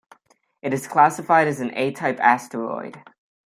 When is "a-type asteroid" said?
1.75-3.03